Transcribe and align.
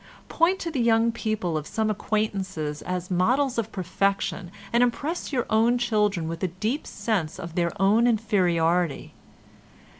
Point 0.29 0.57
to 0.61 0.71
the 0.71 0.81
young 0.81 1.11
people 1.11 1.55
of 1.55 1.67
some 1.67 1.91
acquaintances 1.91 2.81
as 2.81 3.11
models 3.11 3.59
of 3.59 3.71
perfection 3.71 4.49
and 4.73 4.81
impress 4.81 5.31
your 5.31 5.45
own 5.47 5.77
children 5.77 6.27
with 6.27 6.41
a 6.41 6.47
deep 6.47 6.87
sense 6.87 7.37
of 7.39 7.53
their 7.53 7.71
own 7.79 8.07
inferiority. 8.07 9.13